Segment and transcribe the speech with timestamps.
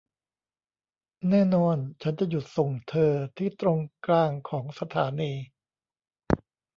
[1.29, 5.33] แน่นอน ฉันจะหยุดส่งเธอที่ตรงกลางของสถานี